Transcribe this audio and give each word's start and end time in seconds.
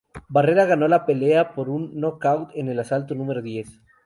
Barrera 0.29 0.65
ganó 0.65 0.87
la 0.87 1.05
pelea 1.05 1.53
por 1.53 1.69
un 1.69 1.99
nocaut 1.99 2.49
en 2.55 2.69
el 2.69 2.79
asalto 2.79 3.13
número 3.13 3.43
diez. 3.43 3.79